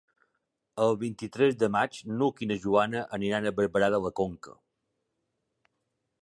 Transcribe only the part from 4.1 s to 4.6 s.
Conca.